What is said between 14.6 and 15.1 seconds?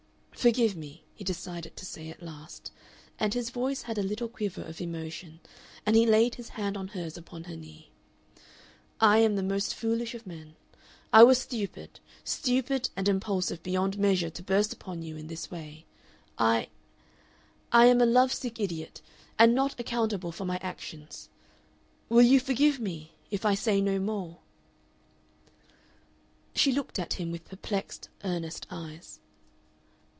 upon